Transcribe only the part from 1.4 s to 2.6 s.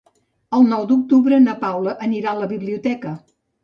na Paula anirà a la